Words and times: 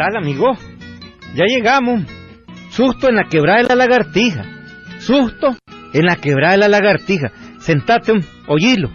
tal, 0.00 0.16
amigo? 0.16 0.56
Ya 1.34 1.44
llegamos. 1.44 2.04
Susto 2.70 3.10
en 3.10 3.16
la 3.16 3.24
quebrada 3.24 3.62
de 3.62 3.68
la 3.68 3.74
lagartija. 3.74 4.44
Susto 4.98 5.56
en 5.92 6.06
la 6.06 6.16
quebrada 6.16 6.52
de 6.52 6.58
la 6.58 6.68
lagartija. 6.68 7.30
Sentate, 7.60 8.12
oílo. 8.46 8.90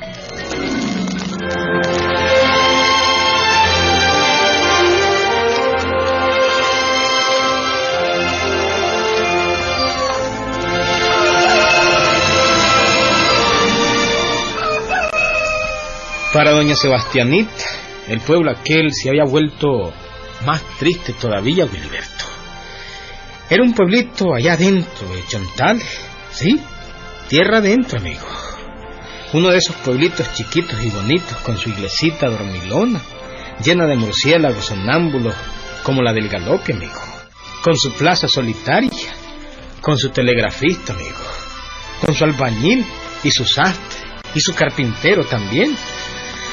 Para 16.34 16.52
doña 16.52 16.76
Sebastianita, 16.76 17.50
el 18.10 18.20
pueblo 18.20 18.52
aquel 18.52 18.92
se 18.92 19.08
había 19.10 19.24
vuelto 19.24 19.94
más 20.46 20.62
triste 20.78 21.14
todavía, 21.14 21.66
Wilberto. 21.66 22.26
Era 23.50 23.64
un 23.64 23.74
pueblito 23.74 24.34
allá 24.34 24.54
adentro 24.54 25.08
de 25.08 25.26
Chontal, 25.28 25.80
¿sí? 26.32 26.60
Tierra 27.30 27.60
adentro, 27.60 28.00
amigo. 28.00 28.45
Uno 29.36 29.50
de 29.50 29.58
esos 29.58 29.76
pueblitos 29.76 30.32
chiquitos 30.34 30.82
y 30.82 30.90
bonitos 30.90 31.38
con 31.40 31.58
su 31.58 31.68
iglesita 31.68 32.30
dormilona, 32.30 33.02
llena 33.62 33.86
de 33.86 33.98
murciélagos 33.98 34.64
sonámbulos 34.64 35.36
como 35.84 36.02
la 36.02 36.14
del 36.14 36.30
galope, 36.30 36.72
amigo. 36.72 37.02
Con 37.62 37.76
su 37.76 37.92
plaza 37.92 38.30
solitaria, 38.30 39.14
con 39.82 39.98
su 39.98 40.12
telegrafista, 40.12 40.94
amigo. 40.94 41.18
Con 42.00 42.16
su 42.16 42.24
albañil 42.24 42.86
y 43.26 43.32
su 43.32 43.44
sastre 43.44 44.00
y 44.34 44.40
su 44.40 44.56
carpintero 44.56 45.26
también. 45.26 45.76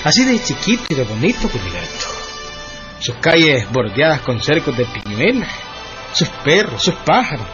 Así 0.02 0.24
de 0.24 0.42
chiquito 0.42 0.83
y 0.89 0.94
de 0.96 1.05
bonito, 1.05 1.48
Wilberto 1.55 2.06
sus 2.98 3.14
calles 3.17 3.64
bordeadas 3.70 4.22
con 4.22 4.41
cercos 4.41 4.77
de 4.77 4.86
piñuelas, 4.86 5.52
sus 6.14 6.28
perros, 6.44 6.83
sus 6.83 6.94
pájaros, 6.94 7.46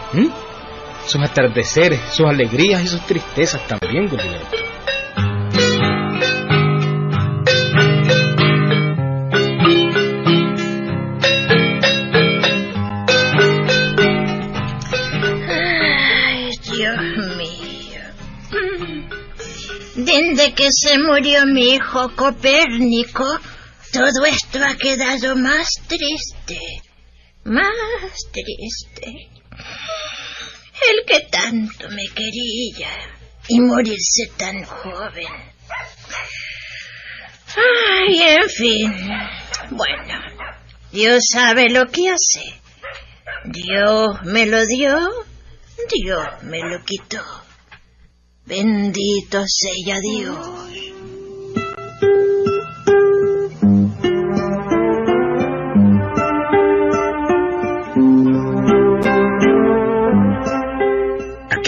sus 1.07 1.23
atardeceres, 1.23 2.01
sus 2.13 2.27
alegrías 2.27 2.83
y 2.83 2.87
sus 2.87 3.01
tristezas 3.03 3.67
también, 3.67 4.09
Gilberto. 4.09 4.69
Desde 19.97 20.55
que 20.55 20.69
se 20.71 20.99
murió 20.99 21.47
mi 21.47 21.75
hijo 21.75 22.15
Copérnico, 22.15 23.25
todo 23.93 24.25
esto 24.27 24.65
ha 24.65 24.77
quedado 24.77 25.37
más 25.37 25.69
triste, 25.87 26.59
más 27.45 27.73
triste. 28.33 29.29
El 30.91 31.05
que 31.07 31.21
tanto 31.31 31.89
me 31.91 32.07
quería 32.15 32.91
y 33.49 33.61
morirse 33.61 34.31
tan 34.37 34.63
joven. 34.65 35.27
Ay, 37.57 38.23
en 38.23 38.49
fin. 38.49 38.93
Bueno, 39.71 40.21
Dios 40.93 41.25
sabe 41.33 41.69
lo 41.71 41.87
que 41.87 42.11
hace. 42.11 42.61
Dios 43.45 44.23
me 44.25 44.47
lo 44.47 44.65
dio, 44.67 44.99
Dios 45.91 46.43
me 46.43 46.61
lo 46.61 46.85
quitó. 46.85 47.48
Bendito 48.49 49.45
sea 49.47 50.01
Dios. 50.01 50.59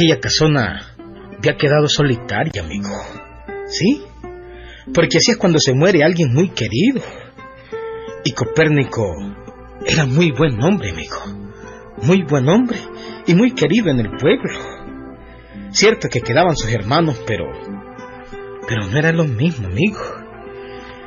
aquella 0.00 0.18
casona 0.18 0.96
había 1.38 1.56
quedado 1.56 1.86
solitaria, 1.86 2.62
amigo. 2.62 2.88
¿Sí? 3.66 4.02
Porque 4.94 5.18
así 5.18 5.32
es 5.32 5.36
cuando 5.36 5.58
se 5.60 5.74
muere 5.74 6.02
alguien 6.02 6.32
muy 6.32 6.48
querido. 6.48 7.02
Y 8.24 8.32
Copérnico 8.32 9.04
era 9.84 10.06
muy 10.06 10.32
buen 10.32 10.62
hombre, 10.62 10.90
amigo. 10.90 11.16
Muy 12.02 12.22
buen 12.22 12.48
hombre 12.48 12.78
y 13.26 13.34
muy 13.34 13.52
querido 13.52 13.90
en 13.90 14.00
el 14.00 14.10
pueblo. 14.16 14.69
Cierto 15.70 16.08
que 16.08 16.20
quedaban 16.20 16.56
sus 16.56 16.72
hermanos, 16.72 17.22
pero... 17.26 17.46
Pero 18.68 18.86
no 18.86 18.98
era 18.98 19.12
lo 19.12 19.24
mismo, 19.24 19.66
amigo. 19.66 20.00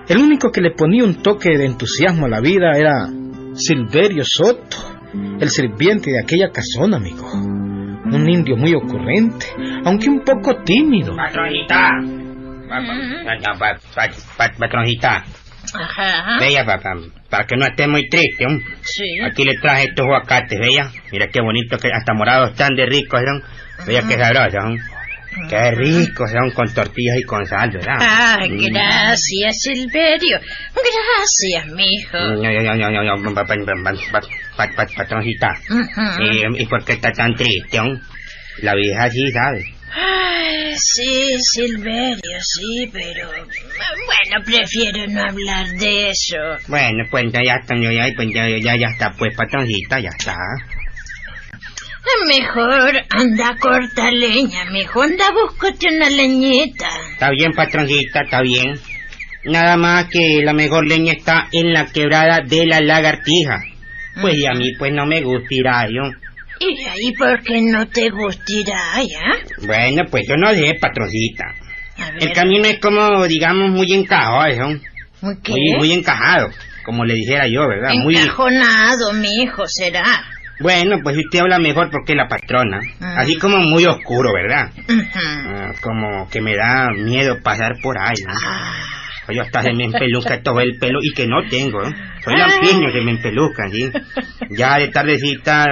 El 0.07 0.17
único 0.17 0.51
que 0.51 0.61
le 0.61 0.71
ponía 0.71 1.03
un 1.03 1.21
toque 1.21 1.57
de 1.57 1.65
entusiasmo 1.65 2.25
a 2.25 2.29
la 2.29 2.41
vida 2.41 2.71
era 2.75 3.09
Silverio 3.53 4.23
Soto, 4.25 4.77
el 5.39 5.49
sirviente 5.49 6.11
de 6.11 6.19
aquella 6.21 6.49
casona, 6.49 6.97
amigo 6.97 7.53
un 8.15 8.29
indio 8.29 8.55
muy 8.55 8.73
ocurrente, 8.73 9.47
aunque 9.85 10.09
un 10.09 10.23
poco 10.23 10.63
tímido. 10.63 11.15
Patronita. 11.15 11.89
Patronita. 14.37 15.23
Ajá. 15.73 16.39
Bella, 16.39 16.65
para, 16.65 16.81
para 17.29 17.45
que 17.45 17.55
no 17.55 17.65
esté 17.65 17.87
muy 17.87 18.07
triste. 18.09 18.45
Sí. 18.83 19.19
Aquí 19.23 19.43
le 19.43 19.53
traje 19.61 19.85
estos 19.85 20.05
aguacates, 20.05 20.59
bella. 20.59 20.89
Mira 21.11 21.27
qué 21.27 21.41
bonito 21.41 21.77
que 21.77 21.89
hasta 21.91 22.13
morados 22.13 22.51
están 22.51 22.75
de 22.75 22.85
ricos. 22.85 23.21
Bella, 23.85 24.03
qué 24.07 24.17
sabrosos, 24.17 24.63
¿no? 24.63 24.75
Qué 25.49 25.71
ricos 25.71 26.29
son 26.31 26.51
con 26.51 26.71
tortillas 26.73 27.17
y 27.17 27.23
con 27.23 27.45
sal, 27.45 27.71
¿verdad? 27.71 27.97
Ay, 27.99 28.69
gracias, 28.69 29.61
Silverio. 29.61 30.39
Gracias, 30.73 31.65
mijo. 31.73 32.17
Patroncita. 34.55 35.47
Ujú. 35.69 36.23
¿Y, 36.23 36.61
¿Y 36.61 36.65
por 36.67 36.85
qué 36.85 36.93
está 36.93 37.11
tan 37.11 37.33
triste. 37.35 37.79
La 38.61 38.75
vieja 38.75 39.09
sí 39.09 39.23
sabe. 39.31 39.73
Ay, 39.95 40.73
sí, 40.75 41.35
Silverio, 41.39 42.39
sí, 42.41 42.89
pero... 42.91 43.29
Bueno, 43.29 44.43
prefiero 44.45 45.07
no 45.07 45.21
hablar 45.21 45.67
de 45.77 46.09
eso. 46.09 46.37
Bueno, 46.67 47.03
pues 47.11 47.25
ya, 47.31 47.55
está, 47.61 47.75
ya, 47.75 48.07
pues 48.15 48.27
ya, 48.33 48.47
ya, 48.49 48.75
ya 48.75 48.87
está, 48.87 49.13
pues 49.17 49.35
patroncita, 49.35 49.99
ya 49.99 50.09
está. 50.17 50.35
Mejor 52.27 52.91
anda 53.09 53.49
a 53.49 53.57
corta 53.57 54.11
leña, 54.11 54.65
mijo. 54.71 55.01
Anda, 55.01 55.25
búscate 55.31 55.87
una 55.95 56.09
leñita. 56.09 56.89
Está 57.11 57.29
bien, 57.31 57.51
patroncita, 57.53 58.21
está 58.23 58.41
bien. 58.41 58.73
Nada 59.45 59.77
más 59.77 60.05
que 60.09 60.41
la 60.43 60.53
mejor 60.53 60.87
leña 60.87 61.13
está 61.13 61.47
en 61.51 61.73
la 61.73 61.85
quebrada 61.87 62.41
de 62.41 62.65
la 62.65 62.81
lagartija. 62.81 63.63
Pues 64.21 64.37
y 64.37 64.45
a 64.45 64.53
mí 64.53 64.73
pues 64.77 64.93
no 64.93 65.05
me 65.05 65.21
gusta 65.21 65.47
ir 65.49 65.67
a 65.67 65.85
yo. 65.87 66.03
¿Y 66.59 66.83
ahí 66.87 67.11
por 67.17 67.41
qué 67.43 67.61
no 67.61 67.87
te 67.87 68.09
gustará, 68.09 69.01
ya? 69.03 69.65
Bueno, 69.65 70.03
pues 70.09 70.23
yo 70.27 70.35
no 70.37 70.51
sé, 70.53 70.73
patroncita. 70.79 71.45
El 72.19 72.31
camino 72.31 72.65
es 72.67 72.79
como, 72.79 73.25
digamos, 73.27 73.69
muy 73.71 73.91
encajado, 73.93 74.55
¿no? 74.69 74.79
¿muy 75.21 75.35
qué? 75.43 75.51
Muy, 75.51 75.73
muy 75.77 75.91
encajado, 75.93 76.49
como 76.85 77.05
le 77.05 77.13
dijera 77.15 77.47
yo, 77.47 77.67
¿verdad? 77.67 77.93
Muy... 77.95 78.15
Encajonado, 78.17 79.13
mijo, 79.13 79.63
será. 79.67 80.03
Bueno, 80.59 80.97
pues 81.03 81.17
usted 81.17 81.39
habla 81.39 81.59
mejor 81.59 81.89
porque 81.91 82.13
es 82.13 82.17
la 82.17 82.27
patrona. 82.27 82.79
Ah. 83.01 83.15
Así 83.19 83.35
como 83.37 83.57
muy 83.57 83.85
oscuro, 83.85 84.31
¿verdad? 84.33 84.71
Ah, 85.15 85.71
como 85.81 86.29
que 86.29 86.41
me 86.41 86.55
da 86.55 86.87
miedo 86.95 87.37
pasar 87.43 87.73
por 87.81 87.97
ahí, 87.99 88.15
¿no? 88.25 88.33
Ah, 88.45 88.73
Yo 89.33 89.41
hasta 89.41 89.63
se 89.63 89.73
me 89.73 89.85
empeluca 89.85 90.41
todo 90.41 90.59
el 90.61 90.77
pelo 90.79 90.99
y 91.01 91.11
que 91.13 91.27
no 91.27 91.41
tengo, 91.49 91.83
¿eh? 91.83 91.93
Soy 92.23 92.33
Ah. 92.35 92.47
lampiño 92.47 92.91
que 92.93 93.01
me 93.01 93.11
empelucan, 93.11 93.71
¿sí? 93.71 93.89
Ya 94.51 94.77
de 94.77 94.87
tardecita 94.89 95.65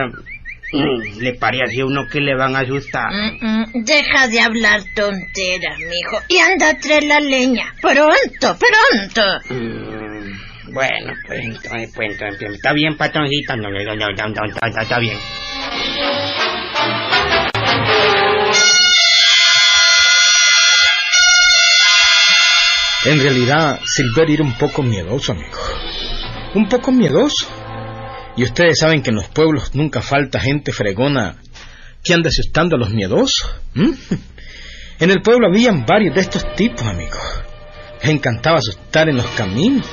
mm, 0.71 1.19
le 1.19 1.33
parece 1.35 1.81
a 1.81 1.85
uno 1.85 2.07
que 2.07 2.19
le 2.19 2.35
van 2.35 2.55
a 2.55 2.59
asustar. 2.59 3.11
mm, 3.11 3.45
mm, 3.45 3.83
deja 3.83 4.27
de 4.27 4.39
hablar 4.39 4.81
tonteras, 4.95 5.77
mijo. 5.79 6.19
Y 6.27 6.37
anda 6.39 6.69
a 6.69 6.77
traer 6.77 7.03
la 7.03 7.19
leña. 7.19 7.73
Pronto, 7.81 8.57
pronto. 8.59 9.23
Mm, 9.49 10.71
Bueno, 10.73 11.13
pues 11.27 11.39
entonces, 11.43 11.91
pues 11.93 12.11
entonces, 12.13 12.49
está 12.53 12.71
bien, 12.73 12.95
patroncita, 12.95 13.55
no, 13.57 13.69
no, 13.69 13.83
no, 13.83 13.95
no, 13.95 14.07
no, 14.09 14.27
no, 14.29 14.45
está, 14.65 14.81
está 14.81 14.99
bien. 14.99 15.17
En 23.05 23.19
realidad, 23.19 23.79
Silverio 23.83 24.35
era 24.35 24.43
un 24.43 24.53
poco 24.57 24.83
miedoso, 24.83 25.31
amigo. 25.31 25.57
Un 26.53 26.67
poco 26.69 26.91
miedoso. 26.91 27.47
Y 28.35 28.43
ustedes 28.43 28.79
saben 28.79 29.01
que 29.03 29.09
en 29.09 29.17
los 29.17 29.27
pueblos 29.29 29.75
nunca 29.75 30.01
falta 30.01 30.39
gente 30.39 30.71
fregona 30.71 31.35
que 32.03 32.13
anda 32.13 32.29
asustando 32.29 32.75
a 32.75 32.79
los 32.79 32.89
miedosos. 32.91 33.55
En 34.99 35.11
el 35.11 35.21
pueblo 35.21 35.47
habían 35.47 35.85
varios 35.85 36.15
de 36.15 36.21
estos 36.21 36.55
tipos, 36.55 36.83
amigos. 36.85 37.19
Les 38.01 38.11
encantaba 38.11 38.57
asustar 38.57 39.09
en 39.09 39.17
los 39.17 39.27
caminos. 39.31 39.87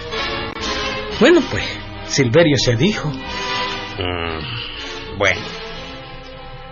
Bueno, 1.21 1.41
pues, 1.51 1.65
Silverio 2.07 2.57
se 2.59 2.77
dijo. 2.77 3.09
Mm, 3.11 5.19
bueno, 5.19 5.41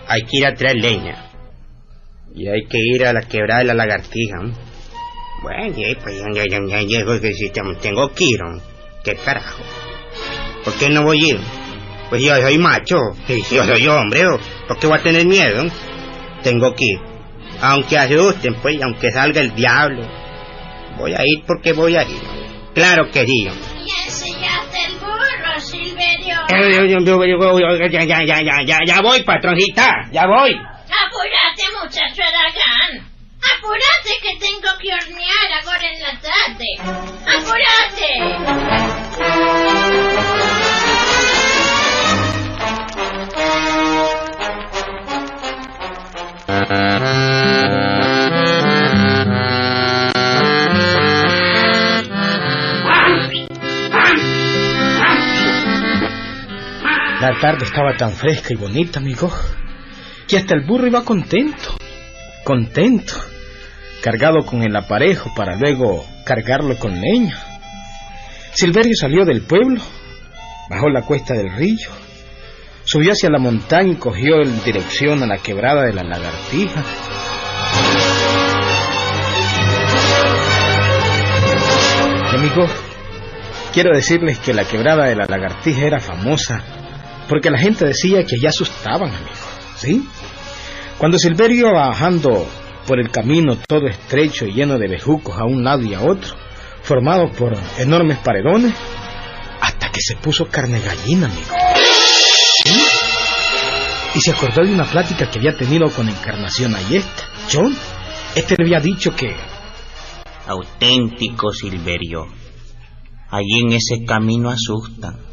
hay 0.06 0.22
que 0.22 0.38
ir 0.38 0.46
a 0.46 0.54
traer 0.54 0.76
leña. 0.76 1.24
Y 2.34 2.48
hay 2.48 2.66
que 2.68 2.78
ir 2.78 3.04
a 3.06 3.12
la 3.12 3.22
quebrada 3.22 3.60
de 3.60 3.66
la 3.66 3.74
lagartija. 3.74 4.36
¿m? 4.40 4.52
Bueno, 5.42 5.74
pues 6.02 6.18
ya, 6.18 6.24
ya, 6.34 6.44
ya, 6.68 6.82
ya, 6.82 7.04
tengo- 7.80 8.12
que 8.14 8.24
ir. 8.24 8.40
¿Qué 9.02 9.14
carajo? 9.16 9.62
¿Por 10.66 10.74
qué 10.78 10.88
no 10.90 11.04
voy 11.04 11.24
a 11.24 11.28
ir? 11.28 11.40
Pues 12.10 12.20
yo 12.22 12.34
soy 12.34 12.58
macho. 12.58 12.96
Sí, 13.28 13.40
Yo 13.52 13.62
soy 13.64 13.86
hombre. 13.86 14.22
¿Por 14.66 14.78
qué 14.80 14.88
voy 14.88 14.98
a 14.98 15.02
tener 15.02 15.24
miedo? 15.24 15.64
Tengo 16.42 16.74
que 16.74 16.84
ir. 16.86 16.98
Aunque 17.62 17.96
asusten, 17.96 18.56
pues, 18.60 18.74
y 18.74 18.82
aunque 18.82 19.12
salga 19.12 19.40
el 19.42 19.54
diablo. 19.54 20.02
Voy 20.98 21.12
a 21.14 21.22
ir 21.24 21.44
porque 21.46 21.72
voy 21.72 21.94
a 21.96 22.02
ir. 22.02 22.20
Claro 22.74 23.08
que 23.12 23.24
sí. 23.24 23.44
Ya 23.44 23.52
enseñaste 24.06 24.86
el 24.88 24.96
burro, 24.98 25.60
Silverio. 25.60 26.36
Eh, 26.48 26.98
Ya, 27.92 28.04
ya, 28.04 28.24
ya, 28.24 28.42
ya, 28.42 28.56
ya, 28.66 28.78
ya 28.84 29.00
voy, 29.02 29.22
patroncita. 29.22 30.08
Ya 30.10 30.26
voy. 30.26 30.50
Apúrate, 30.52 31.62
muchacho 31.80 32.22
Aragán. 32.22 33.06
Apúrate 33.56 34.18
que 34.20 34.36
tengo 34.40 34.68
que 34.82 34.92
hornear 34.92 35.48
ahora 35.62 35.86
en 35.92 36.00
la 36.02 36.18
tarde. 36.20 36.68
Apúrate. 37.38 38.10
La 57.26 57.40
tarde 57.40 57.64
estaba 57.64 57.96
tan 57.96 58.12
fresca 58.12 58.50
y 58.52 58.56
bonita, 58.56 59.00
amigo, 59.00 59.28
que 60.28 60.36
hasta 60.36 60.54
el 60.54 60.64
burro 60.64 60.86
iba 60.86 61.02
contento, 61.02 61.76
contento, 62.44 63.14
cargado 64.00 64.46
con 64.46 64.62
el 64.62 64.76
aparejo 64.76 65.34
para 65.34 65.56
luego 65.56 66.06
cargarlo 66.24 66.78
con 66.78 67.00
leña. 67.00 67.36
Silverio 68.52 68.94
salió 68.94 69.24
del 69.24 69.42
pueblo, 69.42 69.80
bajó 70.70 70.88
la 70.88 71.02
cuesta 71.02 71.34
del 71.34 71.50
río, 71.50 71.88
subió 72.84 73.10
hacia 73.10 73.28
la 73.28 73.40
montaña 73.40 73.94
y 73.94 73.96
cogió 73.96 74.40
en 74.40 74.62
dirección 74.62 75.20
a 75.24 75.26
la 75.26 75.38
quebrada 75.38 75.82
de 75.82 75.94
la 75.94 76.04
lagartija. 76.04 76.84
Amigos, 82.34 82.70
quiero 83.72 83.90
decirles 83.96 84.38
que 84.38 84.54
la 84.54 84.62
quebrada 84.62 85.06
de 85.06 85.16
la 85.16 85.24
lagartija 85.24 85.84
era 85.84 85.98
famosa 85.98 86.62
porque 87.28 87.50
la 87.50 87.58
gente 87.58 87.86
decía 87.86 88.24
que 88.24 88.38
ya 88.38 88.50
asustaban, 88.50 89.10
amigos, 89.10 89.38
¿sí? 89.76 90.08
Cuando 90.98 91.18
Silverio 91.18 91.68
iba 91.68 91.88
bajando 91.88 92.46
por 92.86 93.00
el 93.00 93.10
camino 93.10 93.56
todo 93.68 93.86
estrecho 93.86 94.46
y 94.46 94.52
lleno 94.52 94.78
de 94.78 94.88
bejucos 94.88 95.36
a 95.36 95.44
un 95.44 95.64
lado 95.64 95.82
y 95.82 95.94
a 95.94 96.02
otro, 96.02 96.34
formado 96.82 97.30
por 97.32 97.56
enormes 97.78 98.18
paredones, 98.18 98.72
hasta 99.60 99.90
que 99.90 100.00
se 100.00 100.16
puso 100.16 100.46
carne 100.46 100.80
gallina, 100.80 101.26
amigo. 101.26 101.56
Y 104.14 104.20
se 104.20 104.30
acordó 104.30 104.64
de 104.64 104.72
una 104.72 104.84
plática 104.84 105.28
que 105.28 105.38
había 105.38 105.56
tenido 105.56 105.90
con 105.90 106.08
Encarnación 106.08 106.74
Ayesta. 106.74 107.24
John, 107.52 107.76
este 108.34 108.54
le 108.56 108.64
había 108.64 108.80
dicho 108.80 109.14
que 109.14 109.34
Auténtico 110.46 111.52
Silverio. 111.52 112.26
Allí 113.28 113.60
en 113.60 113.72
ese 113.72 114.04
camino 114.06 114.48
asustan. 114.48 115.25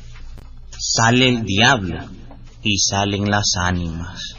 Sale 0.77 1.29
el 1.29 1.43
diablo 1.43 1.99
y 2.63 2.77
salen 2.77 3.29
las 3.29 3.53
ánimas. 3.61 4.35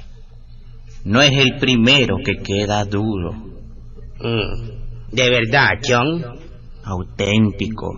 No 1.05 1.21
es 1.21 1.33
el 1.33 1.59
primero 1.59 2.17
que 2.25 2.37
queda 2.43 2.85
duro. 2.85 3.33
Mm, 4.21 5.13
¿De 5.13 5.31
verdad, 5.31 5.69
John? 5.87 6.25
Auténtico. 6.85 7.93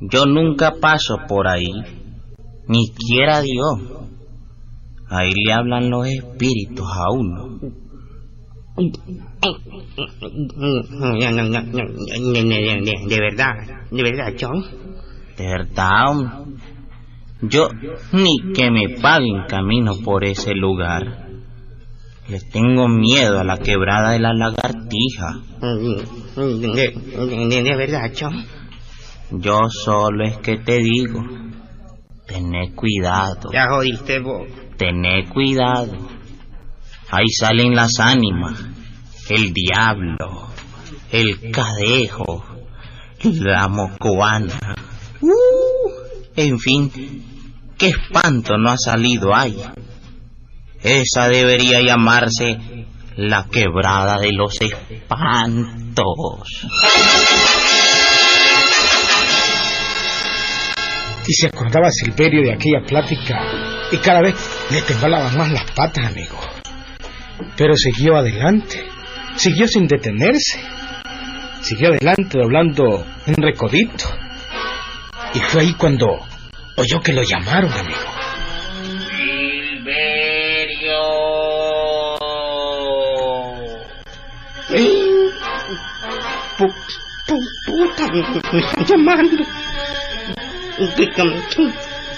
Yo 0.00 0.26
nunca 0.26 0.74
paso 0.80 1.16
por 1.28 1.46
ahí. 1.48 1.70
Ni 2.68 2.88
quiera 2.92 3.40
Dios. 3.40 3.80
Ahí 5.08 5.32
le 5.32 5.52
hablan 5.52 5.90
los 5.90 6.06
espíritus 6.06 6.86
a 6.88 7.10
uno. 7.12 7.58
No, 9.92 11.12
no, 11.30 11.30
no, 11.30 11.60
no, 11.60 12.32
de, 12.32 12.42
de- 12.42 12.80
de- 12.82 13.06
de 13.08 13.20
verdad, 13.20 13.52
de 13.90 14.02
verdad, 14.02 14.32
John. 14.40 14.64
De 15.36 15.46
verdad, 15.46 16.08
hombre. 16.08 16.51
Yo 17.42 17.68
ni 18.12 18.52
que 18.54 18.70
me 18.70 19.00
paguen 19.00 19.44
camino 19.48 19.94
por 20.04 20.24
ese 20.24 20.54
lugar. 20.54 21.28
Le 22.28 22.38
tengo 22.40 22.88
miedo 22.88 23.40
a 23.40 23.44
la 23.44 23.58
quebrada 23.58 24.12
de 24.12 24.20
la 24.20 24.32
lagartija. 24.32 25.40
De, 26.36 26.94
de- 27.48 27.62
de 27.62 27.76
verdad, 27.76 28.12
John. 28.18 28.44
Yo 29.32 29.68
solo 29.68 30.24
es 30.24 30.38
que 30.38 30.58
te 30.58 30.78
digo, 30.78 31.20
tené 32.26 32.72
cuidado, 32.74 33.50
Ya 33.52 33.66
jodiste 33.68 34.20
vos. 34.20 34.46
tené 34.76 35.26
cuidado. 35.28 35.92
Ahí 37.10 37.28
salen 37.28 37.74
las 37.74 37.98
ánimas, 37.98 38.62
el 39.28 39.52
diablo, 39.52 40.48
el 41.10 41.50
cadejo, 41.50 42.44
la 43.24 43.68
mocoana. 43.68 44.76
Uh, 45.20 45.28
en 46.36 46.58
fin, 46.58 46.90
qué 47.82 47.88
espanto 47.88 48.56
no 48.58 48.70
ha 48.70 48.76
salido 48.78 49.34
ahí. 49.34 49.60
Esa 50.80 51.28
debería 51.28 51.80
llamarse 51.80 52.56
la 53.16 53.48
quebrada 53.50 54.18
de 54.20 54.30
los 54.32 54.56
espantos. 54.60 56.04
Y 61.26 61.32
se 61.32 61.48
acordaba 61.48 61.90
Silverio 61.90 62.42
de 62.42 62.54
aquella 62.54 62.86
plática 62.86 63.40
y 63.90 63.96
cada 63.96 64.22
vez 64.22 64.34
le 64.70 64.82
temblaban 64.82 65.36
más 65.36 65.50
las 65.50 65.68
patas, 65.72 66.06
amigo. 66.06 66.38
Pero 67.56 67.74
siguió 67.76 68.16
adelante, 68.16 68.84
siguió 69.34 69.66
sin 69.66 69.88
detenerse, 69.88 70.60
siguió 71.62 71.88
adelante 71.88 72.38
doblando 72.38 73.04
un 73.26 73.34
recodito. 73.34 74.04
Y 75.34 75.40
fue 75.40 75.62
ahí 75.62 75.74
cuando 75.74 76.31
oyó 76.76 77.00
que 77.00 77.12
lo 77.12 77.22
llamaron, 77.22 77.72
amigo. 77.72 77.98
Pu- 86.58 86.74
pu- 87.26 87.48
puta, 87.66 88.04
me 88.12 88.60
están 88.60 88.84
llamando. 88.86 89.44
¿Qué- 90.96 91.10
qué- 91.14 91.72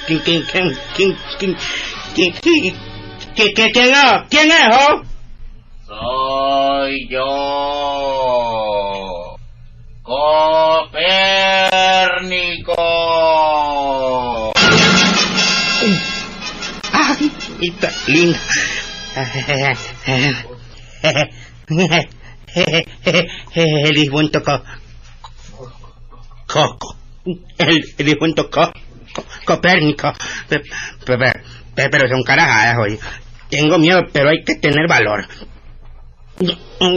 ¿Quién, 0.07 0.21
quién, 0.21 0.43
quién, 0.45 0.77
quién, 0.95 1.17
quién, 1.39 1.55
quién, 2.15 2.35
quién, 2.53 2.75
quién, 3.35 3.53
quién, 3.55 3.73
quién 3.73 3.91
es? 3.95 4.29
¿Quién 4.31 4.51
es, 4.51 4.67
oh? 4.73 5.03
Soy 5.87 7.09
yo. 7.11 7.27
Está 17.69 17.91
linda. 18.07 18.39
El 23.55 23.95
difunto 23.95 24.43
co... 24.43 24.63
Coco. 26.47 26.97
El, 27.59 27.83
difunto 27.99 28.51
co... 28.51 28.73
co- 29.15 29.25
Copérnico. 29.45 30.13
Pe- 30.49 30.61
pe- 30.61 31.19
pe- 31.19 31.33
pe- 31.75 31.89
Pero 31.91 32.09
son 32.09 32.23
carajadas, 32.23 32.77
oye. 32.79 32.99
Tengo 33.51 33.79
miedo, 33.79 34.01
pero 34.13 34.31
hay 34.31 34.43
que 34.45 34.55
tener 34.57 34.89
valor. 34.89 35.27
Don, 36.39 36.97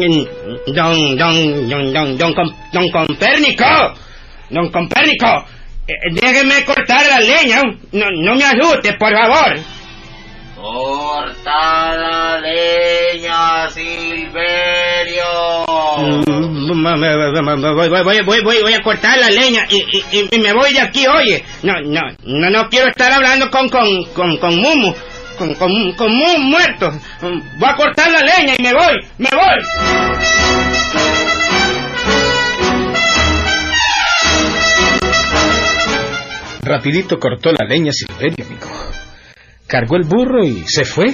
don, 0.68 1.18
don, 1.18 1.70
don, 1.94 2.18
don, 2.18 2.36
don 2.74 2.90
Copérnico. 2.92 3.66
Don 4.50 4.70
Copérnico. 4.72 5.46
eh, 5.88 5.94
Déjeme 6.14 6.64
cortar 6.66 7.06
la 7.08 7.20
leña. 7.20 7.62
No, 7.92 8.06
no 8.24 8.36
me 8.36 8.44
asuste, 8.46 8.94
por 8.94 9.12
favor. 9.14 9.60
Corta 10.58 11.96
la 11.96 12.40
leña, 12.40 13.70
Silverio. 13.70 15.24
Voy, 17.76 17.90
voy, 17.90 18.04
voy, 18.04 18.22
voy, 18.26 18.42
voy, 18.44 18.62
voy 18.64 18.74
a 18.74 18.82
cortar 18.82 19.18
la 19.20 19.30
leña 19.30 19.66
y, 19.70 19.84
y- 20.12 20.28
y 20.32 20.40
me 20.40 20.54
voy 20.54 20.74
de 20.74 20.82
aquí, 20.82 21.06
oye. 21.08 21.44
No, 21.64 21.74
no, 21.82 22.02
no, 22.24 22.50
no 22.50 22.70
quiero 22.70 22.88
estar 22.90 23.12
hablando 23.12 23.50
con, 23.52 23.70
con, 23.70 24.04
con, 24.14 24.38
con 24.38 24.56
Mumu. 24.58 24.94
Como, 25.38 25.54
como, 25.54 25.96
como 25.96 26.34
un 26.34 26.50
muerto. 26.50 26.92
Voy 27.22 27.70
a 27.70 27.76
cortar 27.76 28.10
la 28.12 28.22
leña 28.22 28.56
y 28.58 28.64
me 28.64 28.74
voy, 28.74 29.08
me 29.20 29.30
voy. 29.30 30.68
Rapidito 36.64 37.18
cortó 37.20 37.52
la 37.52 37.66
leña 37.66 37.92
Silverio. 37.94 38.46
Cargó 39.68 39.98
el 39.98 40.04
burro 40.04 40.44
y 40.44 40.64
se 40.66 40.86
fue. 40.86 41.14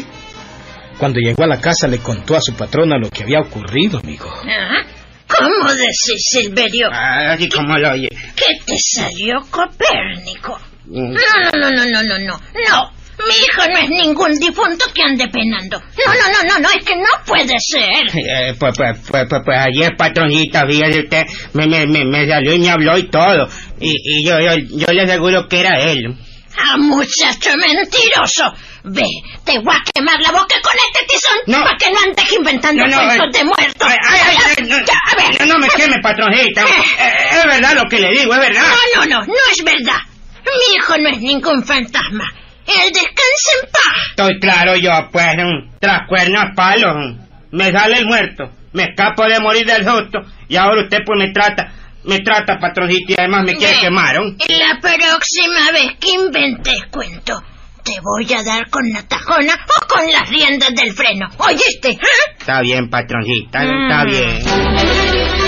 Cuando 0.97 1.19
llegó 1.19 1.43
a 1.43 1.47
la 1.47 1.59
casa 1.59 1.87
le 1.87 1.97
contó 1.97 2.35
a 2.35 2.41
su 2.41 2.53
patrona 2.53 2.97
lo 2.97 3.09
que 3.09 3.23
había 3.23 3.39
ocurrido, 3.39 3.99
amigo. 3.99 4.31
¿Ah? 4.45 4.85
¿Cómo 5.27 5.73
decís, 5.73 6.23
Silverio? 6.29 6.87
Así 6.91 7.49
como 7.49 7.75
lo 7.77 7.91
oye. 7.91 8.09
¿Qué 8.35 8.63
te 8.65 8.75
salió 8.77 9.41
Copérnico? 9.49 10.59
Mm. 10.85 11.13
No, 11.13 11.59
no, 11.59 11.59
no, 11.59 11.71
no, 11.71 11.85
no, 11.85 12.03
no, 12.03 12.19
no. 12.19 12.39
No. 12.69 13.03
Mi 13.25 13.33
hijo 13.33 13.67
no 13.69 13.77
es 13.77 13.89
ningún 13.89 14.39
difunto 14.39 14.85
que 14.93 15.01
ande 15.01 15.27
penando. 15.29 15.79
No, 15.79 16.13
no, 16.13 16.31
no, 16.31 16.49
no, 16.49 16.59
no, 16.59 16.69
es 16.69 16.83
que 16.83 16.95
no 16.95 17.25
puede 17.25 17.53
ser. 17.59 18.03
Eh, 18.13 18.55
pues, 18.59 18.73
pues, 18.75 18.99
pues, 19.09 19.25
pues, 19.29 19.41
pues 19.45 19.59
ayer, 19.59 19.95
patroncita, 19.97 20.65
fíjate 20.67 20.99
usted, 20.99 21.23
me, 21.53 21.67
me, 21.67 21.85
me, 21.85 22.05
me 22.05 22.27
salió 22.27 22.53
y 22.53 22.59
me 22.59 22.69
habló 22.69 22.97
y 22.97 23.09
todo. 23.09 23.47
Y, 23.79 23.93
y 24.03 24.25
yo, 24.25 24.39
yo, 24.39 24.55
yo 24.57 24.87
le 24.91 25.03
aseguro 25.03 25.47
que 25.47 25.59
era 25.59 25.79
él. 25.79 26.15
Ah, 26.57 26.77
muchacho 26.77 27.49
mentiroso. 27.57 28.43
Ve, 28.85 29.05
te 29.45 29.59
voy 29.59 29.73
a 29.75 29.81
quemar 29.93 30.19
la 30.19 30.31
boca 30.31 30.55
con 30.61 30.73
este 30.87 31.05
tizón 31.07 31.37
No. 31.47 31.63
para 31.63 31.77
que 31.77 31.89
no 31.91 31.99
andes 32.01 32.31
inventando 32.33 32.83
No, 32.85 32.89
no, 33.01 33.05
cuentos 33.05 33.31
de 33.39 33.43
muertos. 33.45 33.87
Ay, 33.89 34.19
ay, 34.27 34.37
ay, 34.57 34.63
no, 34.67 34.77
ya, 34.79 34.93
a 35.11 35.15
ver. 35.15 35.47
no, 35.47 35.57
me 35.57 35.67
queme, 35.69 35.95
patroncita. 36.01 36.63
Eh, 36.99 37.37
es 37.39 37.45
verdad 37.45 37.75
lo 37.75 37.83
que 37.89 37.99
le 37.99 38.09
digo, 38.11 38.33
es 38.33 38.39
verdad. 38.39 38.61
No, 38.95 39.05
no, 39.05 39.05
no, 39.19 39.25
no 39.25 39.33
es 39.51 39.63
verdad. 39.63 39.99
Mi 40.45 40.75
hijo 40.75 40.97
no 40.97 41.09
es 41.09 41.19
ningún 41.21 41.63
fantasma. 41.65 42.25
Él 42.67 42.91
descansa 42.93 43.51
en 43.61 43.69
paz. 43.71 44.07
Estoy 44.09 44.39
claro 44.39 44.75
yo, 44.75 44.91
pues, 45.11 45.25
mm, 45.37 45.77
tras 45.79 46.07
cuernos 46.07 46.43
a 46.43 46.53
palos. 46.55 46.93
mm. 46.95 47.23
Me 47.57 47.71
sale 47.71 47.99
el 47.99 48.05
muerto, 48.07 48.49
me 48.73 48.83
escapo 48.83 49.25
de 49.27 49.39
morir 49.39 49.65
del 49.65 49.83
susto 49.85 50.19
y 50.49 50.55
ahora 50.55 50.81
usted 50.83 50.99
pues 51.05 51.19
me 51.19 51.31
trata, 51.31 51.71
me 52.05 52.19
trata, 52.19 52.57
patroncita, 52.59 53.13
y 53.13 53.15
además 53.17 53.43
me 53.45 53.55
quiere 53.55 53.79
quemar, 53.79 54.15
¿no? 54.15 54.23
La 54.47 54.79
próxima 54.81 55.71
vez 55.71 55.97
que 55.99 56.11
inventes 56.11 56.83
cuento, 56.91 57.41
te 57.83 57.93
voy 58.01 58.31
a 58.33 58.43
dar 58.43 58.69
con 58.69 58.83
la 58.93 59.03
tajona 59.03 59.53
o 59.53 59.87
con 59.87 60.11
las 60.11 60.29
riendas 60.29 60.69
del 60.75 60.93
freno. 60.93 61.27
¿Oíste? 61.37 61.97
ah? 62.01 62.31
Está 62.37 62.61
bien, 62.61 62.89
patroncita, 62.89 63.63
está 63.63 64.03
Mm. 64.05 64.09
bien. 64.09 65.43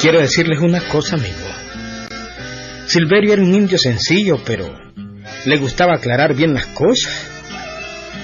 Quiero 0.00 0.20
decirles 0.20 0.60
una 0.60 0.80
cosa, 0.88 1.16
amigo. 1.16 1.53
Silverio 2.86 3.32
era 3.32 3.42
un 3.42 3.54
indio 3.54 3.78
sencillo, 3.78 4.38
pero 4.44 4.72
le 5.44 5.56
gustaba 5.56 5.94
aclarar 5.94 6.34
bien 6.34 6.54
las 6.54 6.66
cosas. 6.66 7.12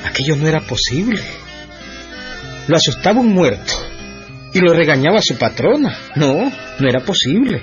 Aquello 0.04 0.36
no 0.36 0.46
era 0.46 0.60
posible. 0.60 1.20
Lo 2.68 2.76
asustaba 2.76 3.20
un 3.20 3.32
muerto 3.32 3.72
y 4.54 4.60
lo 4.60 4.72
regañaba 4.72 5.20
su 5.22 5.36
patrona. 5.36 5.96
No, 6.16 6.50
no 6.78 6.88
era 6.88 7.00
posible. 7.00 7.62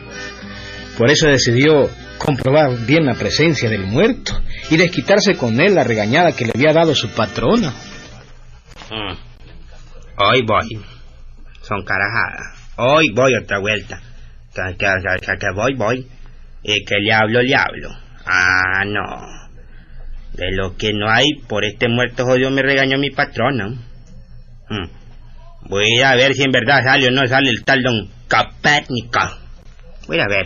Por 0.98 1.10
eso 1.12 1.28
decidió 1.28 1.90
comprobar 2.18 2.86
bien 2.86 3.06
la 3.06 3.14
presencia 3.14 3.70
del 3.70 3.86
muerto 3.86 4.34
y 4.70 4.78
desquitarse 4.78 5.36
con 5.36 5.60
él 5.62 5.76
la 5.76 5.84
regañada 5.84 6.32
que 6.32 6.46
le 6.46 6.52
había 6.56 6.74
dado 6.74 6.96
su 6.96 7.10
patrona. 7.10 7.74
Mm. 8.90 9.18
Hoy 10.18 10.42
voy. 10.46 10.82
Son 11.62 11.84
carajadas. 11.84 12.56
Hoy 12.78 13.12
voy 13.14 13.32
otra 13.42 13.60
vuelta. 13.60 14.02
Que, 14.54 14.76
que, 14.78 14.88
que- 15.22 15.38
que- 15.38 15.52
voy, 15.56 15.76
voy. 15.76 16.08
Y 16.68 16.84
que 16.84 16.96
le 17.00 17.14
hablo, 17.14 17.42
le 17.42 17.56
hablo. 17.56 17.90
Ah, 18.26 18.84
no. 18.86 19.02
De 20.34 20.52
lo 20.52 20.76
que 20.76 20.92
no 20.92 21.10
hay, 21.10 21.26
por 21.48 21.64
este 21.64 21.88
muerto 21.88 22.26
jodido 22.26 22.52
me 22.52 22.62
regañó 22.62 22.98
mi 22.98 23.10
patrona. 23.10 23.70
Mm. 24.70 24.90
Voy 25.70 26.02
a 26.04 26.14
ver 26.16 26.34
si 26.34 26.44
en 26.44 26.52
verdad 26.52 26.84
sale 26.84 27.08
o 27.08 27.12
no 27.12 27.26
sale 27.26 27.52
el 27.52 27.64
tal 27.64 27.82
don 27.82 28.10
Copérnico. 28.30 29.20
Voy 30.08 30.20
a 30.20 30.28
ver. 30.28 30.46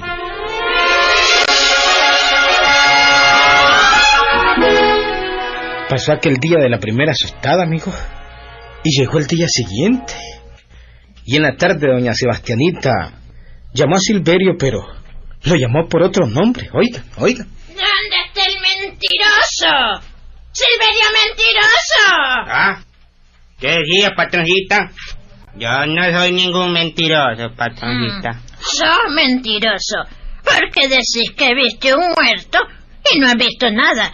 Pasó 5.90 6.14
aquel 6.14 6.36
día 6.36 6.60
de 6.60 6.70
la 6.70 6.78
primera 6.78 7.14
asustada, 7.14 7.64
amigo. 7.64 7.92
Y 8.84 9.00
llegó 9.00 9.18
el 9.18 9.26
día 9.26 9.48
siguiente. 9.50 10.14
Y 11.26 11.38
en 11.38 11.42
la 11.42 11.56
tarde 11.56 11.88
doña 11.88 12.14
Sebastianita 12.14 12.92
llamó 13.74 13.96
a 13.96 14.00
Silverio, 14.00 14.56
pero 14.60 15.01
lo 15.44 15.56
llamó 15.56 15.88
por 15.88 16.04
otro 16.04 16.28
nombre. 16.28 16.70
Oiga, 16.74 17.04
oiga. 17.18 17.46
¿Dónde 17.68 18.18
está 18.28 18.46
el 18.46 18.56
mentiroso? 18.62 20.08
¡Silverio 20.52 21.06
mentiroso! 21.28 22.14
Ah, 22.48 22.84
¿qué 23.60 23.68
decía, 23.70 24.12
patroncita? 24.16 24.92
Yo 25.56 25.86
no 25.88 26.20
soy 26.20 26.32
ningún 26.34 26.74
mentiroso, 26.74 27.54
patroncita. 27.56 28.42
Sos 28.60 29.14
mentiroso, 29.16 30.04
porque 30.44 30.88
decís 30.88 31.32
que 31.36 31.56
viste 31.56 31.94
un 31.94 32.14
muerto 32.16 32.60
y 33.14 33.20
no 33.20 33.28
has 33.28 33.36
visto 33.36 33.72
nada. 33.72 34.12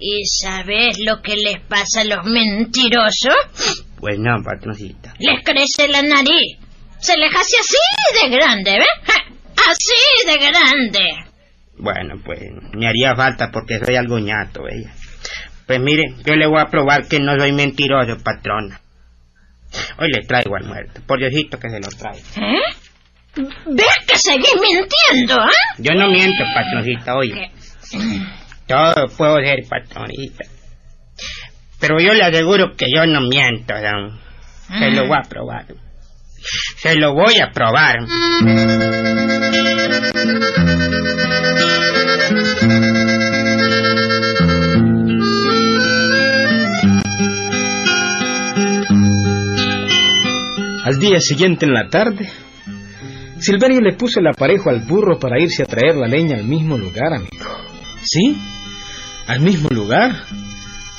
¿Y 0.00 0.24
sabes 0.26 0.98
lo 1.00 1.20
que 1.22 1.36
les 1.36 1.60
pasa 1.66 2.02
a 2.02 2.04
los 2.04 2.24
mentirosos? 2.24 3.34
Pues 3.98 4.18
no, 4.18 4.42
patroncita. 4.44 5.14
Les 5.18 5.42
crece 5.44 5.88
la 5.88 6.02
nariz. 6.02 6.58
Se 7.00 7.16
les 7.16 7.34
hace 7.34 7.56
así 7.58 8.22
de 8.22 8.36
grande, 8.36 8.78
¿ves? 8.78 9.24
Así 9.66 10.26
de 10.26 10.38
grande. 10.38 11.00
Bueno, 11.78 12.20
pues 12.24 12.40
me 12.74 12.88
haría 12.88 13.14
falta 13.14 13.50
porque 13.52 13.78
soy 13.84 13.96
algo 13.96 14.18
ñato, 14.18 14.62
ella. 14.68 14.92
Pues 15.66 15.80
mire, 15.80 16.14
yo 16.24 16.34
le 16.34 16.46
voy 16.46 16.60
a 16.60 16.70
probar 16.70 17.06
que 17.06 17.20
no 17.20 17.38
soy 17.38 17.52
mentiroso, 17.52 18.16
patrona. 18.22 18.80
Hoy 19.98 20.08
le 20.10 20.26
traigo 20.26 20.56
al 20.56 20.64
muerto. 20.64 21.00
Por 21.06 21.18
Diosito 21.18 21.58
que 21.58 21.68
se 21.68 21.78
lo 21.78 21.88
traigo. 21.88 22.26
¿Eh? 22.36 23.42
¿Ves 23.66 23.94
que 24.06 24.16
seguís 24.16 24.54
mintiendo, 24.60 25.40
ah? 25.40 25.50
Yo 25.78 25.92
no 25.94 26.08
miento, 26.08 26.42
patroncita, 26.54 27.14
oye. 27.16 27.52
Todo 28.66 29.06
puedo 29.16 29.36
ser, 29.36 29.60
patronita. 29.68 30.44
Pero 31.80 32.00
yo 32.00 32.12
le 32.14 32.24
aseguro 32.24 32.74
que 32.76 32.86
yo 32.92 33.06
no 33.06 33.20
miento, 33.20 33.74
don. 33.74 34.20
Se 34.78 34.90
lo 34.90 35.06
voy 35.06 35.18
a 35.18 35.28
probar. 35.28 35.66
Se 36.76 36.94
lo 36.96 37.14
voy 37.14 37.38
a 37.40 37.50
probar. 37.52 37.96
Al 50.84 50.98
día 50.98 51.20
siguiente 51.20 51.66
en 51.66 51.74
la 51.74 51.88
tarde, 51.88 52.30
Silverio 53.40 53.80
le 53.80 53.92
puso 53.92 54.20
el 54.20 54.26
aparejo 54.26 54.70
al 54.70 54.80
burro 54.80 55.18
para 55.18 55.40
irse 55.40 55.62
a 55.62 55.66
traer 55.66 55.96
la 55.96 56.08
leña 56.08 56.36
al 56.36 56.44
mismo 56.44 56.78
lugar, 56.78 57.12
amigo. 57.12 57.46
¿Sí? 58.02 58.36
Al 59.26 59.40
mismo 59.40 59.68
lugar, 59.68 60.12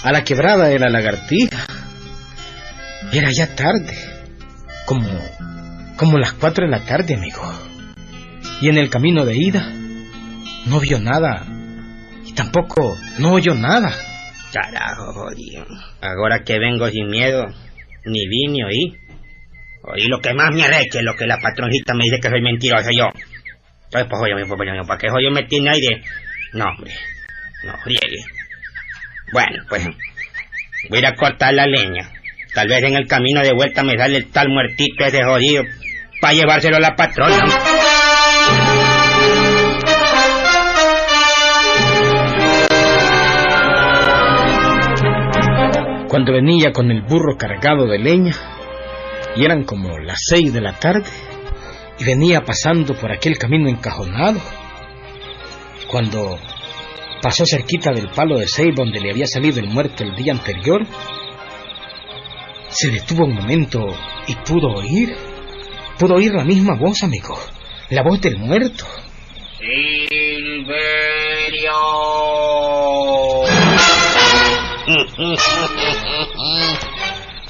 a 0.04 0.12
la 0.12 0.24
quebrada 0.24 0.68
de 0.68 0.80
la 0.80 0.90
lagartija. 0.90 1.66
Era 3.12 3.30
ya 3.32 3.56
tarde, 3.56 3.98
como, 4.90 5.08
como 5.98 6.18
las 6.18 6.34
cuatro 6.34 6.66
de 6.66 6.72
la 6.72 6.84
tarde, 6.84 7.14
amigo. 7.14 7.44
Y 8.60 8.70
en 8.70 8.78
el 8.80 8.90
camino 8.90 9.24
de 9.24 9.36
ida, 9.38 9.72
no 10.66 10.80
vio 10.80 11.00
nada, 11.00 11.46
y 12.26 12.34
tampoco 12.34 12.98
no 13.20 13.34
oyó 13.34 13.54
nada. 13.54 13.94
Carajo, 14.52 15.14
jodido. 15.14 15.64
Ahora 16.02 16.44
que 16.44 16.58
vengo 16.58 16.90
sin 16.90 17.08
miedo, 17.08 17.46
ni 18.06 18.28
vi 18.28 18.48
ni 18.48 18.64
oí. 18.64 18.98
Oí 19.84 20.08
lo 20.08 20.20
que 20.22 20.34
más 20.34 20.56
me 20.56 20.64
arreche, 20.64 21.04
lo 21.04 21.16
que 21.16 21.28
la 21.28 21.38
patroncita 21.38 21.94
me 21.94 22.06
dice 22.06 22.20
que 22.20 22.30
soy 22.30 22.42
mentiroso 22.42 22.90
yo. 22.92 23.10
Entonces, 23.86 24.10
pues, 24.10 24.22
oye, 24.24 24.44
pues, 24.48 24.60
oye, 24.60 24.88
¿para 24.88 25.00
qué 25.00 25.10
jodido 25.10 25.32
me 25.32 25.44
tiene 25.44 25.70
de...? 25.70 26.04
No, 26.54 26.66
hombre, 26.66 26.94
no 27.64 27.78
friegue. 27.84 28.26
Bueno, 29.32 29.64
pues, 29.70 29.88
voy 30.90 31.06
a 31.06 31.16
cortar 31.16 31.54
la 31.54 31.68
leña. 31.68 32.10
Tal 32.54 32.68
vez 32.68 32.84
en 32.84 32.96
el 32.96 33.08
camino 33.08 33.42
de 33.42 33.54
vuelta 33.54 33.84
me 33.84 33.98
sale 33.98 34.18
el 34.18 34.32
tal 34.32 34.50
muertito 34.50 35.06
ese 35.06 35.24
jodido 35.24 35.64
para 36.20 36.34
llevárselo 36.34 36.78
a 36.78 36.80
la 36.80 36.96
patrona. 36.96 37.46
Cuando 46.08 46.34
venía 46.34 46.72
con 46.72 46.90
el 46.90 47.04
burro 47.04 47.38
cargado 47.38 47.86
de 47.86 48.00
leña, 48.00 48.36
y 49.36 49.46
eran 49.46 49.64
como 49.64 50.00
las 50.00 50.18
seis 50.28 50.52
de 50.52 50.60
la 50.60 50.74
tarde, 50.74 51.04
y 52.00 52.04
venía 52.04 52.42
pasando 52.42 52.96
por 52.96 53.12
aquel 53.12 53.38
camino 53.38 53.70
encajonado, 53.70 54.40
cuando 55.88 56.40
pasó 57.22 57.46
cerquita 57.46 57.92
del 57.92 58.10
palo 58.10 58.40
de 58.40 58.48
seis 58.48 58.74
donde 58.76 59.00
le 59.00 59.12
había 59.12 59.28
salido 59.28 59.60
el 59.60 59.68
muerto 59.68 60.04
el 60.04 60.16
día 60.16 60.34
anterior, 60.34 60.82
se 62.70 62.92
detuvo 62.92 63.26
un 63.26 63.36
momento 63.36 63.86
y 64.28 64.36
pudo 64.36 64.68
oír. 64.76 65.16
Pudo 65.98 66.16
oír 66.16 66.34
la 66.34 66.44
misma 66.46 66.76
voz, 66.76 67.04
amigo. 67.04 67.38
La 67.90 68.04
voz 68.04 68.22
del 68.22 68.38
muerto. 68.38 68.86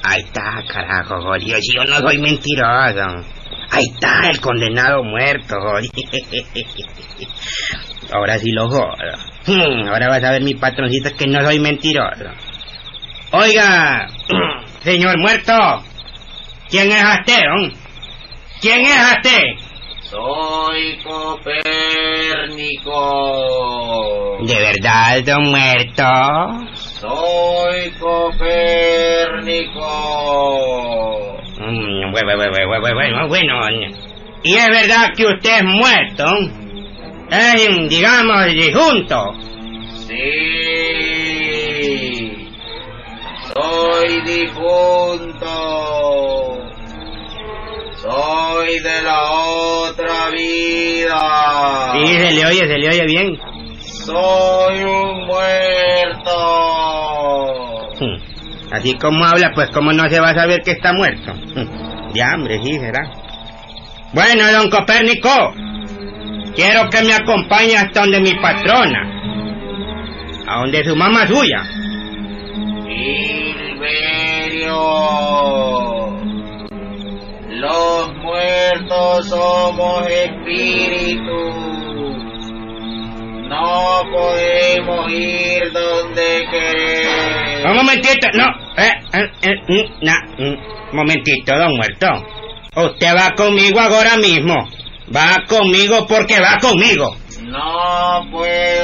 Ahí 0.04 0.22
está, 0.22 0.64
carajo. 0.68 1.40
Si 1.40 1.76
yo 1.76 1.84
no 1.86 2.00
soy 2.00 2.18
mentiroso. 2.18 3.26
Ahí 3.72 3.86
está 3.94 4.30
el 4.32 4.40
condenado 4.42 5.04
muerto. 5.04 5.56
Ahora 8.12 8.38
sí 8.40 8.52
lo 8.52 8.68
jodo. 8.70 8.94
Hmm, 9.46 9.88
Ahora 9.88 10.10
vas 10.10 10.24
a 10.24 10.32
ver 10.32 10.42
mi 10.44 10.56
patroncito 10.56 11.12
que 11.16 11.28
no 11.28 11.44
soy 11.44 11.60
mentiroso. 11.60 12.26
Oiga, 13.32 14.08
señor 14.84 15.18
muerto. 15.20 15.54
¿Quién 16.70 16.92
es 16.92 17.04
usted, 17.04 17.42
don? 17.44 17.74
¿Quién 18.62 18.82
es 18.82 19.12
usted? 19.16 19.44
Soy 20.02 20.98
Copérnico. 21.04 21.58
¿De 24.42 24.56
verdad, 24.56 25.24
don 25.24 25.50
muerto? 25.50 26.04
Soy 26.74 27.92
Copérnico. 28.00 29.82
Mm, 31.60 32.12
bueno, 32.12 32.38
bueno, 32.38 33.28
bueno. 33.28 33.58
¿Y 34.44 34.56
es 34.56 34.68
verdad 34.68 35.14
que 35.16 35.26
usted 35.26 35.58
es 35.58 35.64
muerto? 35.64 36.26
Es, 37.30 37.90
digamos, 37.90 38.46
difunto. 38.54 39.34
Sí. 40.08 40.59
Difunto. 44.30 45.50
Soy 48.02 48.80
de 48.80 49.02
la 49.02 49.22
otra 49.32 50.30
vida. 50.32 51.94
Sí, 51.94 52.08
se 52.14 52.32
le 52.32 52.46
oye, 52.46 52.60
se 52.60 52.78
le 52.78 52.88
oye 52.88 53.06
bien. 53.06 53.38
Soy 53.82 54.84
un 54.84 55.26
muerto. 55.26 56.60
Así 58.72 58.94
como 58.96 59.26
habla, 59.26 59.52
pues 59.54 59.70
como 59.72 59.92
no 59.92 60.08
se 60.10 60.20
va 60.20 60.30
a 60.30 60.36
saber 60.36 60.62
que 60.64 60.72
está 60.72 60.94
muerto. 60.94 61.34
De 62.14 62.24
hambre, 62.24 62.60
sí, 62.64 62.80
será. 62.80 63.12
Bueno, 64.14 64.52
don 64.52 64.70
Copérnico, 64.70 65.54
quiero 66.56 66.90
que 66.90 67.04
me 67.04 67.14
acompañe 67.14 67.76
hasta 67.76 68.02
donde 68.02 68.22
mi 68.22 68.34
patrona. 68.36 69.06
A 70.48 70.62
donde 70.62 70.84
su 70.84 70.96
mamá 70.96 71.28
suya. 71.28 71.64
Los 77.50 78.14
muertos 78.16 79.28
somos 79.28 80.08
espíritus. 80.08 81.56
No 83.50 84.04
podemos 84.12 85.12
ir 85.12 85.72
donde 85.74 86.48
queremos. 86.52 87.66
Un 87.66 87.76
momentito, 87.76 88.28
no. 88.34 88.46
Eh, 88.78 88.92
eh, 89.14 89.32
eh, 89.42 89.56
mm, 89.68 90.06
na, 90.06 90.14
mm, 90.38 90.96
momentito, 90.96 91.58
don 91.58 91.76
muerto. 91.76 92.08
Usted 92.76 93.16
va 93.16 93.32
conmigo 93.36 93.80
ahora 93.80 94.18
mismo. 94.18 94.56
Va 95.14 95.44
conmigo 95.48 96.06
porque 96.08 96.40
va 96.40 96.58
conmigo. 96.62 97.16
No 97.42 98.30
puedo 98.32 98.79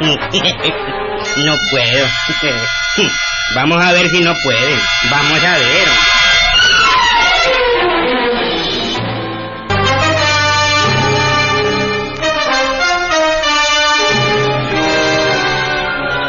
no 1.44 1.56
puedo. 1.70 2.06
Vamos 3.54 3.84
a 3.84 3.92
ver 3.92 4.08
si 4.08 4.20
no 4.20 4.32
puede. 4.34 4.76
Vamos 5.10 5.44
a 5.44 5.58
ver. 5.58 5.88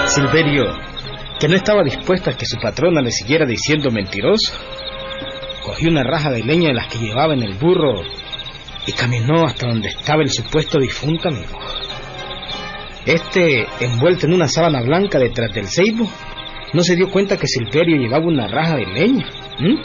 Silverio, 0.08 0.76
que 1.40 1.48
no 1.48 1.56
estaba 1.56 1.84
dispuesto 1.84 2.32
a 2.32 2.34
que 2.34 2.46
su 2.46 2.58
patrona 2.60 3.02
le 3.02 3.12
siguiera 3.12 3.46
diciendo 3.46 3.92
mentiroso, 3.92 4.54
cogió 5.64 5.90
una 5.90 6.04
raja 6.04 6.32
de 6.32 6.44
leña 6.44 6.70
de 6.70 6.74
las 6.74 6.88
que 6.88 6.98
llevaba 6.98 7.34
en 7.34 7.44
el 7.44 7.54
burro 7.54 8.02
y 8.88 8.92
caminó 8.94 9.46
hasta 9.46 9.68
donde 9.68 9.90
estaba 9.90 10.24
el 10.24 10.32
supuesto 10.32 10.80
difunto 10.80 11.30
amigo. 11.30 11.60
Este, 13.10 13.66
envuelto 13.80 14.28
en 14.28 14.34
una 14.34 14.48
sábana 14.48 14.82
blanca 14.82 15.18
detrás 15.18 15.52
del 15.52 15.68
ceibo, 15.68 16.08
no 16.74 16.84
se 16.84 16.96
dio 16.96 17.10
cuenta 17.10 17.38
que 17.38 17.48
Silverio 17.48 17.98
llevaba 17.98 18.28
una 18.28 18.48
raja 18.48 18.76
de 18.76 18.86
leña. 18.86 19.28
¿m? 19.60 19.78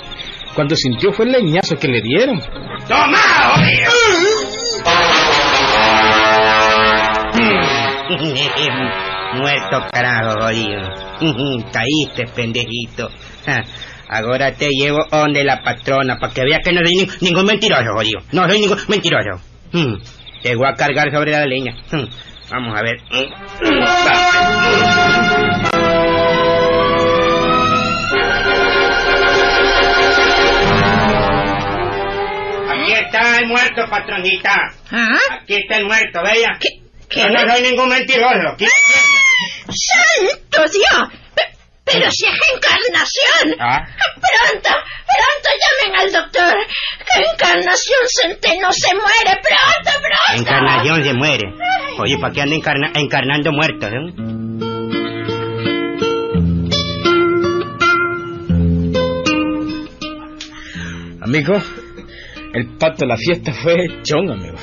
Cuando 0.54 0.76
sintió 0.76 1.10
fue 1.12 1.24
el 1.24 1.32
leñazo 1.32 1.74
que 1.76 1.88
le 1.88 2.02
dieron. 2.02 2.38
¡Toma, 2.87 3.54
hombre! 3.54 3.84
Muerto 9.34 9.87
carajo, 9.90 10.34
jodido. 10.40 10.80
Caíste, 11.72 12.26
pendejito. 12.34 13.08
Ahora 14.08 14.52
te 14.52 14.68
llevo 14.68 15.04
donde 15.10 15.42
la 15.44 15.62
patrona 15.62 16.18
para 16.20 16.32
que 16.32 16.42
veas 16.42 16.60
que 16.62 16.72
no 16.72 16.80
soy 16.84 16.94
ni- 17.06 17.28
ningún 17.28 17.46
mentiroso, 17.46 17.84
jodido. 17.96 18.20
No 18.32 18.48
soy 18.48 18.60
ningún 18.60 18.78
mentiroso. 18.88 19.40
Te 20.42 20.54
voy 20.54 20.68
a 20.68 20.74
cargar 20.74 21.10
sobre 21.10 21.32
la 21.32 21.46
leña. 21.46 21.74
Vamos 22.50 22.78
a 22.78 22.83
ver. 22.83 23.00
Aquí 32.68 32.92
está 32.92 33.38
el 33.38 33.46
muerto, 33.46 33.83
patronita. 33.88 34.72
¿Ah? 34.90 35.18
Aquí 35.42 35.54
está 35.57 35.76
el 35.78 35.87
muerto, 35.87 36.22
vea. 36.22 36.59
¿Qué? 36.61 36.68
¿Qué? 37.09 37.20
Yo 37.20 37.28
no 37.28 37.40
soy 37.52 37.62
ningún 37.62 37.88
mentiroso. 37.88 38.48
Aquí- 38.54 38.66
¡Santo 39.68 40.62
Dios! 40.72 41.23
Pe- 41.94 42.00
Pero 42.00 42.11
si 42.11 42.26
es 42.26 42.33
encarnación. 42.54 43.57
Ah. 43.61 43.85
Pronto, 43.87 44.68
pronto 44.68 45.48
llamen 45.62 46.00
al 46.00 46.12
doctor. 46.12 46.54
Que 47.14 47.20
encarnación 47.22 48.00
centeno 48.09 48.72
se 48.72 48.94
muere. 48.94 49.40
Pronto, 49.42 50.00
pronto. 50.00 50.40
Encarnación 50.42 51.04
se 51.04 51.12
muere. 51.14 51.54
Oye, 51.98 52.18
¿para 52.20 52.33
qué 52.33 52.42
anda 52.42 52.57
encarna- 52.57 52.92
encarnando 52.94 53.52
muertos? 53.52 53.90
eh? 53.92 55.14
Amigo, 61.20 61.54
el 62.52 62.66
pato 62.78 62.98
de 63.00 63.07
la 63.07 63.16
fiesta 63.16 63.52
fue 63.52 63.76
chon, 64.02 64.30
amigo. 64.30 64.57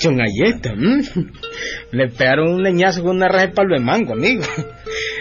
Chongalleta. 0.00 0.70
¿m? 0.72 1.02
Le 1.92 2.08
pegaron 2.08 2.54
un 2.54 2.62
leñazo 2.62 3.02
con 3.02 3.16
una 3.16 3.28
raja 3.28 3.46
de 3.48 3.52
palo 3.52 3.74
de 3.76 3.84
mango, 3.84 4.12
amigo. 4.14 4.42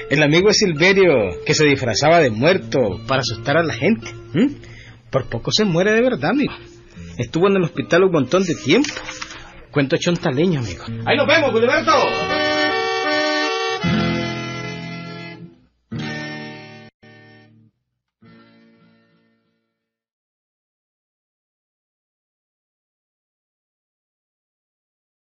El 0.10 0.24
amigo 0.24 0.54
Silverio, 0.54 1.44
que 1.46 1.54
se 1.54 1.66
disfrazaba 1.66 2.20
de 2.20 2.30
muerto 2.30 2.80
para 3.08 3.22
asustar 3.22 3.58
a 3.58 3.64
la 3.64 3.74
gente. 3.74 4.08
Por 5.12 5.30
poco 5.30 5.52
se 5.52 5.66
muere 5.66 5.92
de 5.94 6.02
verdad, 6.02 6.32
amigo. 6.32 6.54
Estuvo 7.18 7.48
en 7.48 7.58
el 7.58 7.64
hospital 7.64 8.04
un 8.04 8.12
montón 8.12 8.44
de 8.44 8.56
tiempo. 8.56 8.94
Cuento 9.72 9.98
chontaleño, 10.00 10.60
amigo. 10.60 10.86
Ahí 11.06 11.18
nos 11.18 11.28
vemos, 11.28 11.52
Gilberto. 11.52 11.92